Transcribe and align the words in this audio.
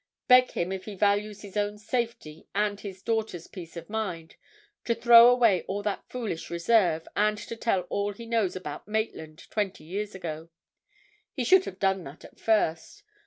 Beg 0.27 0.49
him 0.53 0.71
if 0.71 0.85
he 0.85 0.95
values 0.95 1.43
his 1.43 1.55
own 1.55 1.77
safety 1.77 2.47
and 2.55 2.79
his 2.79 3.03
daughters' 3.03 3.45
peace 3.45 3.77
of 3.77 3.87
mind 3.87 4.35
to 4.83 4.95
throw 4.95 5.27
away 5.27 5.61
all 5.67 5.83
that 5.83 6.09
foolish 6.09 6.49
reserve, 6.49 7.07
and 7.15 7.37
to 7.37 7.55
tell 7.55 7.81
all 7.81 8.11
he 8.11 8.25
knows 8.25 8.55
about 8.55 8.87
Maitland 8.87 9.45
twenty 9.51 9.83
years 9.83 10.15
ago. 10.15 10.49
He 11.35 11.43
should 11.43 11.65
have 11.65 11.77
done 11.77 12.03
that 12.05 12.25
at 12.25 12.39
first. 12.39 13.03